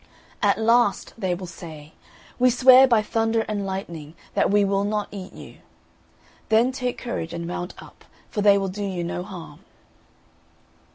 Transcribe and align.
At 0.41 0.57
last 0.57 1.13
they 1.15 1.35
will 1.35 1.45
say, 1.45 1.93
We 2.39 2.49
swear 2.49 2.87
by 2.87 3.03
Thunder 3.03 3.41
and 3.41 3.67
Lightning 3.67 4.15
that 4.33 4.49
we 4.49 4.65
will 4.65 4.83
not 4.83 5.07
eat 5.11 5.31
you!' 5.31 5.57
Then 6.49 6.71
take 6.71 6.97
courage 6.97 7.35
and 7.35 7.45
mount 7.45 7.75
up, 7.79 8.05
for 8.27 8.41
they 8.41 8.57
will 8.57 8.67
do 8.67 8.83
you 8.83 9.03
no 9.03 9.21
harm." 9.21 9.59